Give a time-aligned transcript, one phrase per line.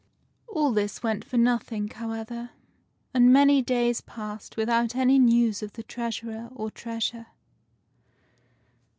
[0.47, 2.49] All this went for nothing, however;
[3.13, 7.27] and many days passed without any news of the Treasurer or treasure.